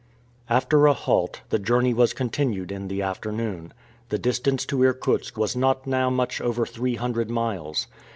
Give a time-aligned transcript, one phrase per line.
[0.49, 3.71] After a halt, the journey was continued in the afternoon.
[4.09, 7.85] The distance to Irkutsk was not now much over three hundred miles.